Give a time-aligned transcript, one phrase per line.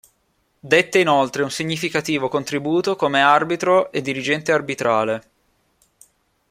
[0.59, 5.27] Dette inoltre un significativo contributo come arbitro e dirigente arbitrale.